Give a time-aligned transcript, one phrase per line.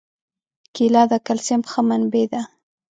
[0.75, 2.41] کېله د کلسیم ښه منبع ده.